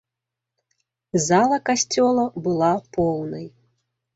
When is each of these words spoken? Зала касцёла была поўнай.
Зала 1.27 1.59
касцёла 1.71 2.25
была 2.47 2.73
поўнай. 2.99 3.47